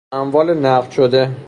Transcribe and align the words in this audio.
اموال 0.13 0.49
نقد 0.61 0.91
شده 0.91 1.31